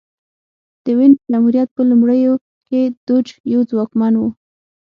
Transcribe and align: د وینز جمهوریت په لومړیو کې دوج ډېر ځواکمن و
د 0.83 0.85
وینز 0.97 1.17
جمهوریت 1.31 1.69
په 1.73 1.81
لومړیو 1.89 2.33
کې 2.67 2.81
دوج 3.07 3.27
ډېر 3.45 3.59
ځواکمن 3.69 4.13
و 4.17 4.21